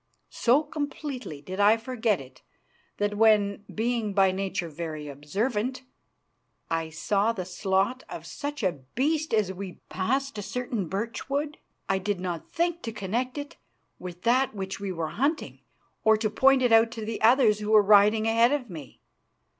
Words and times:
So 0.31 0.63
completely 0.63 1.43
did 1.43 1.59
I 1.59 1.77
forget 1.77 2.19
it 2.19 2.41
that 2.97 3.15
when, 3.19 3.63
being 3.71 4.13
by 4.13 4.31
nature 4.31 4.67
very 4.67 5.07
observant, 5.07 5.83
I 6.71 6.89
saw 6.89 7.33
the 7.33 7.45
slot 7.45 8.01
of 8.09 8.25
such 8.25 8.63
a 8.63 8.79
beast 8.95 9.31
as 9.31 9.53
we 9.53 9.79
passed 9.89 10.39
a 10.39 10.41
certain 10.41 10.87
birch 10.87 11.29
wood, 11.29 11.59
I 11.87 11.99
did 11.99 12.19
not 12.19 12.49
think 12.49 12.81
to 12.81 12.91
connect 12.91 13.37
it 13.37 13.57
with 13.99 14.23
that 14.23 14.55
which 14.55 14.79
we 14.79 14.91
were 14.91 15.09
hunting 15.09 15.59
or 16.03 16.17
to 16.17 16.31
point 16.31 16.63
it 16.63 16.71
out 16.71 16.89
to 16.93 17.05
the 17.05 17.21
others 17.21 17.59
who 17.59 17.69
were 17.69 17.83
riding 17.83 18.25
ahead 18.25 18.51
of 18.53 18.71
me. 18.71 19.01